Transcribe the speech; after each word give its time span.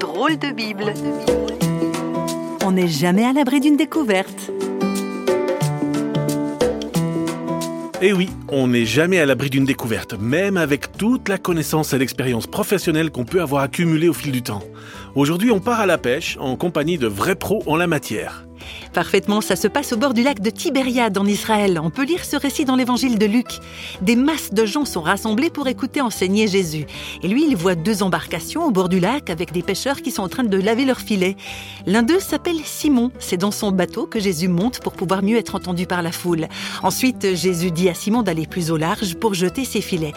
Drôle 0.00 0.38
de 0.38 0.52
Bible. 0.52 0.94
On 2.64 2.72
n'est 2.72 2.88
jamais 2.88 3.24
à 3.24 3.32
l'abri 3.32 3.60
d'une 3.60 3.76
découverte. 3.76 4.50
Eh 8.02 8.12
oui, 8.12 8.30
on 8.48 8.68
n'est 8.68 8.86
jamais 8.86 9.18
à 9.18 9.26
l'abri 9.26 9.50
d'une 9.50 9.64
découverte, 9.64 10.14
même 10.18 10.56
avec 10.56 10.92
toute 10.96 11.28
la 11.28 11.36
connaissance 11.36 11.92
et 11.92 11.98
l'expérience 11.98 12.46
professionnelle 12.46 13.10
qu'on 13.10 13.24
peut 13.24 13.42
avoir 13.42 13.62
accumulée 13.62 14.08
au 14.08 14.14
fil 14.14 14.32
du 14.32 14.42
temps. 14.42 14.62
Aujourd'hui, 15.14 15.50
on 15.50 15.60
part 15.60 15.80
à 15.80 15.86
la 15.86 15.98
pêche 15.98 16.38
en 16.40 16.56
compagnie 16.56 16.96
de 16.96 17.06
vrais 17.06 17.34
pros 17.34 17.62
en 17.66 17.76
la 17.76 17.86
matière. 17.86 18.46
Parfaitement, 18.92 19.40
ça 19.40 19.56
se 19.56 19.68
passe 19.68 19.92
au 19.92 19.96
bord 19.96 20.14
du 20.14 20.22
lac 20.22 20.40
de 20.40 20.50
Tibériade 20.50 21.16
en 21.18 21.26
Israël. 21.26 21.80
On 21.82 21.90
peut 21.90 22.04
lire 22.04 22.24
ce 22.24 22.36
récit 22.36 22.64
dans 22.64 22.76
l'évangile 22.76 23.18
de 23.18 23.26
Luc. 23.26 23.46
Des 24.02 24.16
masses 24.16 24.52
de 24.52 24.66
gens 24.66 24.84
sont 24.84 25.00
rassemblés 25.00 25.50
pour 25.50 25.68
écouter 25.68 26.00
enseigner 26.00 26.48
Jésus. 26.48 26.86
Et 27.22 27.28
lui, 27.28 27.46
il 27.46 27.56
voit 27.56 27.74
deux 27.74 28.02
embarcations 28.02 28.64
au 28.64 28.70
bord 28.70 28.88
du 28.88 29.00
lac 29.00 29.30
avec 29.30 29.52
des 29.52 29.62
pêcheurs 29.62 30.02
qui 30.02 30.10
sont 30.10 30.22
en 30.22 30.28
train 30.28 30.44
de 30.44 30.56
laver 30.56 30.84
leurs 30.84 31.00
filets. 31.00 31.36
L'un 31.86 32.02
d'eux 32.02 32.20
s'appelle 32.20 32.60
Simon. 32.64 33.12
C'est 33.18 33.36
dans 33.36 33.50
son 33.50 33.70
bateau 33.70 34.06
que 34.06 34.20
Jésus 34.20 34.48
monte 34.48 34.80
pour 34.80 34.92
pouvoir 34.92 35.22
mieux 35.22 35.36
être 35.36 35.54
entendu 35.54 35.86
par 35.86 36.02
la 36.02 36.12
foule. 36.12 36.48
Ensuite, 36.82 37.34
Jésus 37.34 37.70
dit 37.70 37.88
à 37.88 37.94
Simon 37.94 38.22
d'aller 38.22 38.46
plus 38.46 38.70
au 38.70 38.76
large 38.76 39.14
pour 39.14 39.34
jeter 39.34 39.64
ses 39.64 39.80
filets. 39.80 40.12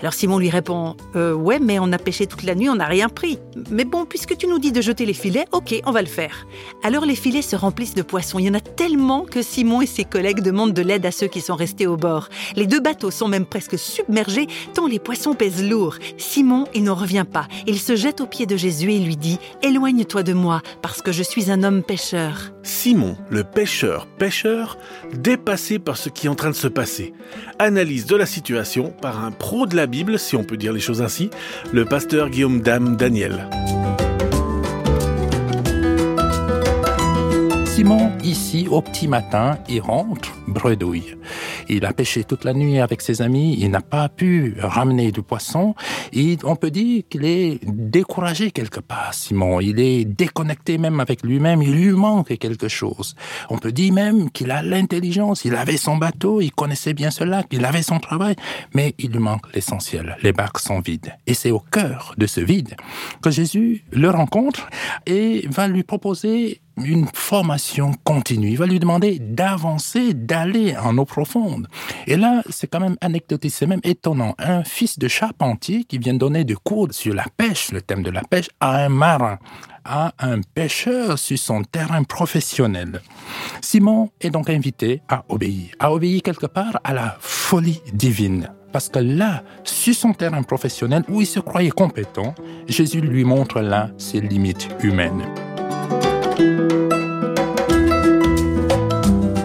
Alors 0.00 0.14
Simon 0.14 0.38
lui 0.38 0.50
répond 0.50 0.96
euh, 1.16 1.32
Ouais, 1.32 1.58
mais 1.58 1.78
on 1.78 1.92
a 1.92 1.98
pêché 1.98 2.26
toute 2.26 2.44
la 2.44 2.54
nuit, 2.54 2.68
on 2.68 2.76
n'a 2.76 2.86
rien 2.86 3.08
pris. 3.08 3.38
Mais 3.70 3.84
bon, 3.84 4.04
puisque 4.04 4.36
tu 4.36 4.46
nous 4.46 4.58
dis 4.58 4.70
de 4.70 4.80
jeter 4.80 5.06
les 5.06 5.14
filets, 5.14 5.46
ok, 5.52 5.80
on 5.86 5.90
va 5.90 6.02
le 6.02 6.08
faire. 6.08 6.46
Alors 6.84 7.04
les 7.04 7.16
filets 7.16 7.42
se 7.42 7.56
remplissent 7.56 7.94
Il 8.38 8.44
y 8.44 8.50
en 8.50 8.54
a 8.54 8.60
tellement 8.60 9.24
que 9.24 9.42
Simon 9.42 9.82
et 9.82 9.86
ses 9.86 10.04
collègues 10.04 10.40
demandent 10.40 10.72
de 10.72 10.82
l'aide 10.82 11.06
à 11.06 11.10
ceux 11.10 11.26
qui 11.26 11.40
sont 11.40 11.56
restés 11.56 11.86
au 11.86 11.96
bord. 11.96 12.28
Les 12.54 12.66
deux 12.66 12.80
bateaux 12.80 13.10
sont 13.10 13.28
même 13.28 13.46
presque 13.46 13.78
submergés 13.78 14.46
tant 14.74 14.86
les 14.86 14.98
poissons 14.98 15.34
pèsent 15.34 15.64
lourd. 15.64 15.96
Simon, 16.16 16.66
il 16.74 16.84
n'en 16.84 16.94
revient 16.94 17.24
pas. 17.30 17.48
Il 17.66 17.78
se 17.78 17.96
jette 17.96 18.20
aux 18.20 18.26
pieds 18.26 18.46
de 18.46 18.56
Jésus 18.56 18.92
et 18.92 18.98
lui 18.98 19.16
dit 19.16 19.38
Éloigne-toi 19.62 20.22
de 20.22 20.32
moi, 20.32 20.62
parce 20.82 21.02
que 21.02 21.12
je 21.12 21.22
suis 21.22 21.50
un 21.50 21.62
homme 21.62 21.82
pêcheur. 21.82 22.52
Simon, 22.62 23.16
le 23.30 23.44
pêcheur, 23.44 24.06
pêcheur, 24.06 24.78
dépassé 25.12 25.78
par 25.78 25.96
ce 25.96 26.08
qui 26.08 26.26
est 26.26 26.30
en 26.30 26.34
train 26.34 26.50
de 26.50 26.54
se 26.54 26.68
passer. 26.68 27.14
Analyse 27.58 28.06
de 28.06 28.16
la 28.16 28.26
situation 28.26 28.92
par 29.02 29.24
un 29.24 29.30
pro 29.30 29.66
de 29.66 29.76
la 29.76 29.86
Bible, 29.86 30.18
si 30.18 30.36
on 30.36 30.44
peut 30.44 30.56
dire 30.56 30.72
les 30.72 30.80
choses 30.80 31.02
ainsi, 31.02 31.30
le 31.72 31.84
pasteur 31.84 32.30
Guillaume 32.30 32.60
Dame 32.60 32.96
Daniel. 32.96 33.48
Simon, 37.78 38.10
ici, 38.24 38.66
au 38.68 38.82
petit 38.82 39.06
matin, 39.06 39.56
il 39.68 39.80
rentre, 39.80 40.34
bredouille. 40.48 41.14
Il 41.68 41.84
a 41.84 41.92
pêché 41.92 42.24
toute 42.24 42.42
la 42.42 42.52
nuit 42.52 42.80
avec 42.80 43.00
ses 43.00 43.22
amis, 43.22 43.56
il 43.60 43.70
n'a 43.70 43.80
pas 43.80 44.08
pu 44.08 44.56
ramener 44.58 45.12
du 45.12 45.22
poisson, 45.22 45.76
on 46.42 46.56
peut 46.56 46.72
dire 46.72 47.04
qu'il 47.08 47.24
est 47.24 47.60
découragé 47.64 48.50
quelque 48.50 48.80
part, 48.80 49.14
Simon. 49.14 49.60
Il 49.60 49.78
est 49.78 50.04
déconnecté 50.04 50.76
même 50.76 50.98
avec 50.98 51.22
lui-même, 51.22 51.62
il 51.62 51.72
lui 51.72 51.92
manque 51.92 52.36
quelque 52.38 52.66
chose. 52.66 53.14
On 53.48 53.58
peut 53.58 53.70
dire 53.70 53.92
même 53.94 54.28
qu'il 54.32 54.50
a 54.50 54.60
l'intelligence, 54.60 55.44
il 55.44 55.54
avait 55.54 55.76
son 55.76 55.98
bateau, 55.98 56.40
il 56.40 56.50
connaissait 56.50 56.94
bien 56.94 57.12
cela, 57.12 57.44
qu'il 57.44 57.64
avait 57.64 57.82
son 57.82 58.00
travail, 58.00 58.34
mais 58.74 58.96
il 58.98 59.12
lui 59.12 59.20
manque 59.20 59.54
l'essentiel. 59.54 60.16
Les 60.24 60.32
barques 60.32 60.58
sont 60.58 60.80
vides. 60.80 61.14
Et 61.28 61.34
c'est 61.34 61.52
au 61.52 61.60
cœur 61.60 62.14
de 62.18 62.26
ce 62.26 62.40
vide 62.40 62.74
que 63.22 63.30
Jésus 63.30 63.84
le 63.92 64.10
rencontre 64.10 64.68
et 65.06 65.46
va 65.48 65.68
lui 65.68 65.84
proposer 65.84 66.60
une 66.84 67.06
formation 67.12 67.92
continue. 68.04 68.50
Il 68.50 68.58
va 68.58 68.66
lui 68.66 68.80
demander 68.80 69.18
d'avancer, 69.18 70.14
d'aller 70.14 70.76
en 70.76 70.96
eau 70.98 71.04
profonde. 71.04 71.68
Et 72.06 72.16
là, 72.16 72.42
c'est 72.50 72.66
quand 72.66 72.80
même 72.80 72.96
anecdotique, 73.00 73.52
c'est 73.52 73.66
même 73.66 73.80
étonnant. 73.84 74.34
Un 74.38 74.64
fils 74.64 74.98
de 74.98 75.08
charpentier 75.08 75.84
qui 75.84 75.98
vient 75.98 76.14
donner 76.14 76.44
des 76.44 76.54
cours 76.54 76.88
sur 76.92 77.14
la 77.14 77.24
pêche, 77.36 77.72
le 77.72 77.82
thème 77.82 78.02
de 78.02 78.10
la 78.10 78.22
pêche, 78.22 78.48
à 78.60 78.84
un 78.84 78.88
marin 78.88 79.38
à 79.88 80.12
un 80.18 80.42
pêcheur 80.42 81.18
sur 81.18 81.38
son 81.38 81.62
terrain 81.62 82.02
professionnel. 82.02 83.00
Simon 83.62 84.10
est 84.20 84.30
donc 84.30 84.50
invité 84.50 85.00
à 85.08 85.24
obéir, 85.30 85.70
à 85.78 85.92
obéir 85.92 86.22
quelque 86.22 86.46
part 86.46 86.78
à 86.84 86.92
la 86.92 87.16
folie 87.20 87.80
divine. 87.94 88.50
Parce 88.70 88.90
que 88.90 88.98
là, 88.98 89.42
sur 89.64 89.94
son 89.94 90.12
terrain 90.12 90.42
professionnel 90.42 91.02
où 91.08 91.22
il 91.22 91.26
se 91.26 91.40
croyait 91.40 91.70
compétent, 91.70 92.34
Jésus 92.68 93.00
lui 93.00 93.24
montre 93.24 93.60
là 93.60 93.90
ses 93.96 94.20
limites 94.20 94.68
humaines. 94.82 95.24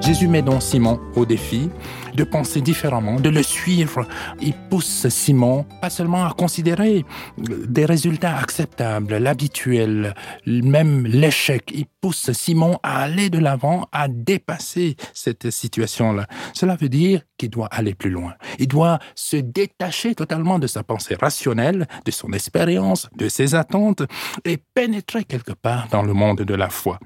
Jésus 0.00 0.28
met 0.28 0.42
donc 0.42 0.62
Simon 0.62 1.00
au 1.14 1.26
défi 1.26 1.68
de 2.14 2.24
penser 2.24 2.60
différemment, 2.60 3.20
de 3.20 3.28
le 3.28 3.42
suivre. 3.42 4.06
Il 4.40 4.54
pousse 4.70 5.08
Simon 5.08 5.66
pas 5.82 5.90
seulement 5.90 6.24
à 6.24 6.32
considérer 6.32 7.04
des 7.36 7.84
résultats 7.84 8.36
acceptables, 8.38 9.18
l'habituel, 9.18 10.14
même 10.46 11.06
l'échec. 11.06 11.70
Il 11.74 11.84
pousse 12.00 12.32
Simon 12.32 12.78
à 12.82 13.02
aller 13.02 13.28
de 13.28 13.38
l'avant, 13.38 13.88
à 13.92 14.08
dépasser 14.08 14.96
cette 15.12 15.50
situation-là. 15.50 16.26
Cela 16.54 16.76
veut 16.76 16.88
dire 16.88 17.20
qu'il 17.36 17.50
doit 17.50 17.68
aller 17.70 17.94
plus 17.94 18.10
loin. 18.10 18.34
Il 18.58 18.68
doit 18.68 18.98
se 19.14 19.36
détacher 19.36 20.14
totalement 20.14 20.58
de 20.58 20.66
sa 20.66 20.82
pensée 20.82 21.14
rationnelle, 21.14 21.86
de 22.04 22.10
son 22.10 22.32
expérience, 22.32 23.08
de 23.16 23.28
ses 23.28 23.54
attentes 23.54 24.02
et 24.44 24.58
pénétrer 24.74 25.24
quelque 25.24 25.52
part 25.52 25.88
dans 25.90 26.02
le 26.02 26.12
monde 26.12 26.42
de 26.42 26.54
la 26.54 26.68
foi. 26.68 26.98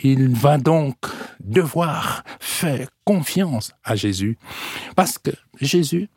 Il 0.00 0.28
va 0.30 0.58
donc 0.58 0.96
devoir 1.40 2.24
faire 2.40 2.88
confiance 3.04 3.72
à 3.84 3.96
Jésus 3.96 4.38
parce 4.96 5.18
que 5.18 5.30
Jésus 5.60 6.08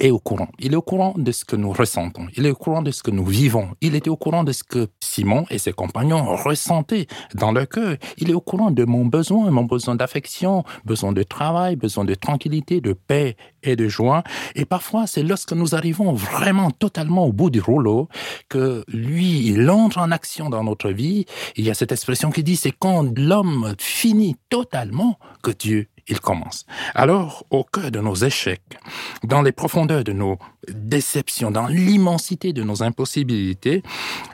est 0.00 0.10
au 0.10 0.18
courant. 0.18 0.48
Il 0.58 0.72
est 0.72 0.76
au 0.76 0.82
courant 0.82 1.14
de 1.16 1.32
ce 1.32 1.44
que 1.44 1.56
nous 1.56 1.72
ressentons. 1.72 2.26
Il 2.36 2.46
est 2.46 2.50
au 2.50 2.54
courant 2.54 2.82
de 2.82 2.90
ce 2.90 3.02
que 3.02 3.10
nous 3.10 3.24
vivons. 3.24 3.68
Il 3.80 3.94
était 3.94 4.10
au 4.10 4.16
courant 4.16 4.44
de 4.44 4.52
ce 4.52 4.64
que 4.64 4.88
Simon 5.00 5.44
et 5.50 5.58
ses 5.58 5.72
compagnons 5.72 6.36
ressentaient 6.36 7.06
dans 7.34 7.52
leur 7.52 7.68
cœur. 7.68 7.96
Il 8.18 8.30
est 8.30 8.34
au 8.34 8.40
courant 8.40 8.70
de 8.70 8.84
mon 8.84 9.04
besoin, 9.06 9.50
mon 9.50 9.64
besoin 9.64 9.94
d'affection, 9.94 10.64
besoin 10.84 11.12
de 11.12 11.22
travail, 11.22 11.76
besoin 11.76 12.04
de 12.04 12.14
tranquillité, 12.14 12.80
de 12.80 12.92
paix 12.92 13.36
et 13.62 13.76
de 13.76 13.88
joie. 13.88 14.22
Et 14.54 14.64
parfois, 14.64 15.06
c'est 15.06 15.22
lorsque 15.22 15.52
nous 15.52 15.74
arrivons 15.74 16.12
vraiment 16.12 16.70
totalement 16.70 17.26
au 17.26 17.32
bout 17.32 17.50
du 17.50 17.60
rouleau 17.60 18.08
que 18.48 18.84
lui, 18.88 19.46
il 19.46 19.68
entre 19.70 19.98
en 19.98 20.10
action 20.10 20.48
dans 20.50 20.64
notre 20.64 20.90
vie. 20.90 21.26
Il 21.56 21.64
y 21.64 21.70
a 21.70 21.74
cette 21.74 21.92
expression 21.92 22.30
qui 22.30 22.42
dit, 22.42 22.56
c'est 22.56 22.72
quand 22.72 23.18
l'homme 23.18 23.74
finit 23.78 24.36
totalement 24.48 25.18
que 25.42 25.50
Dieu 25.50 25.88
il 26.10 26.20
commence. 26.20 26.66
Alors, 26.94 27.44
au 27.50 27.64
cœur 27.64 27.90
de 27.90 28.00
nos 28.00 28.14
échecs, 28.14 28.78
dans 29.24 29.42
les 29.42 29.52
profondeurs 29.52 30.04
de 30.04 30.12
nos 30.12 30.38
déceptions, 30.68 31.50
dans 31.50 31.66
l'immensité 31.66 32.52
de 32.52 32.62
nos 32.62 32.82
impossibilités, 32.82 33.82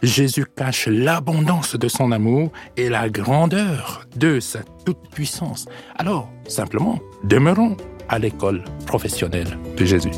Jésus 0.02 0.46
cache 0.56 0.88
l'abondance 0.88 1.76
de 1.76 1.88
son 1.88 2.12
amour 2.12 2.50
et 2.76 2.88
la 2.88 3.08
grandeur 3.08 4.06
de 4.16 4.40
sa 4.40 4.60
toute-puissance. 4.84 5.66
Alors, 5.96 6.28
simplement, 6.48 6.98
demeurons 7.24 7.76
à 8.08 8.18
l'école 8.18 8.64
professionnelle 8.86 9.58
de 9.76 9.84
Jésus. 9.84 10.10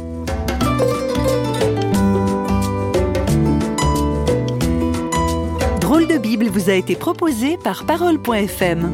Drôle 5.80 6.06
de 6.06 6.18
Bible 6.18 6.46
vous 6.48 6.70
a 6.70 6.74
été 6.74 6.94
proposé 6.94 7.56
par 7.56 7.84
parole.fm. 7.84 8.92